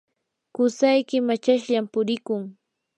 qusayki 0.55 1.17
machashllam 1.27 1.85
purikun. 1.91 2.41